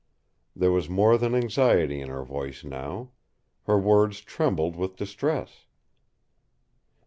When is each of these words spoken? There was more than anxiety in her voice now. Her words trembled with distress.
There 0.55 0.71
was 0.71 0.89
more 0.89 1.15
than 1.15 1.35
anxiety 1.35 2.01
in 2.01 2.09
her 2.09 2.23
voice 2.23 2.63
now. 2.63 3.11
Her 3.65 3.77
words 3.77 4.21
trembled 4.21 4.75
with 4.75 4.95
distress. 4.95 5.67